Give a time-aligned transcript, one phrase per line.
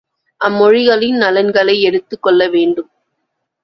[0.41, 2.89] அம்மொழிகளின் நலன்களை எடுத்துக் கொள்ள வேண்டும்.